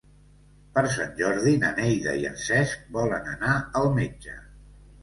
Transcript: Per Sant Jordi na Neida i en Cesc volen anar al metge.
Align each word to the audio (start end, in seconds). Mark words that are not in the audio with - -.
Per 0.77 0.83
Sant 0.93 1.13
Jordi 1.19 1.53
na 1.65 1.71
Neida 1.81 2.17
i 2.25 2.27
en 2.33 2.41
Cesc 2.47 2.91
volen 2.99 3.31
anar 3.39 3.57
al 3.83 3.97
metge. 4.03 4.41